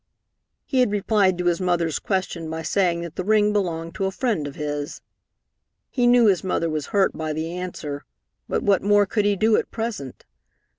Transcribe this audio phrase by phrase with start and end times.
[0.65, 4.11] He had replied to his mother's question by saying that the ring belonged to a
[4.11, 4.99] friend of his.
[5.91, 8.05] He knew his mother was hurt by the answer,
[8.49, 10.25] but what more could he do at present?